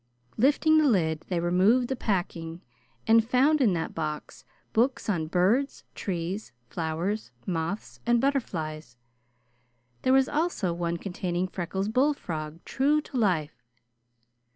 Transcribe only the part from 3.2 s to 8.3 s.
found in that box books on birds, trees, flowers, moths, and